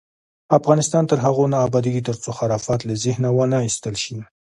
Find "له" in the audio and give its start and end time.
2.87-2.93